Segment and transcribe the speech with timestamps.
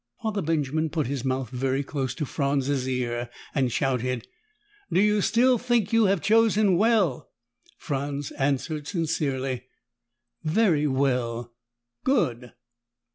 [0.23, 4.27] Father Benjamin put his mouth very close to Franz's ear and shouted,
[4.91, 7.29] "Do you still think you have chosen well?"
[7.77, 9.67] Franz answered sincerely,
[10.43, 11.53] "Very well."
[12.03, 12.53] "Good!"